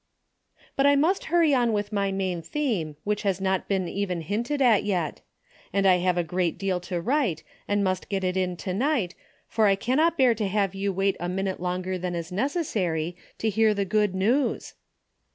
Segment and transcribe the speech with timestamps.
[0.75, 4.59] "But I must hurry on with my main theme Avhich has not even been hinted
[4.59, 5.21] at yet.
[5.71, 9.13] And I have a great deal to Avrite, and must get it in to night,
[9.47, 13.47] for I cannot bear to have you Avait a minute longer than is necessary to
[13.47, 14.73] hear the good neAVS.